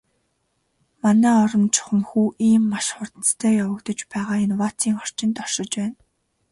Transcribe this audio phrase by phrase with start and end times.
[1.03, 5.97] Манай орон чухамхүү ийм маш хурдацтай явагдаж байгаа инновацийн орчинд оршиж байна.